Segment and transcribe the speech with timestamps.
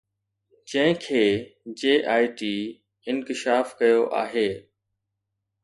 [0.69, 1.21] جنهن کي
[1.81, 2.51] J I T
[3.13, 4.47] انڪشاف ڪيو آهي